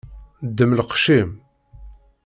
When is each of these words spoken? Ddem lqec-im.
Ddem 0.47 0.71
lqec-im. 0.79 1.31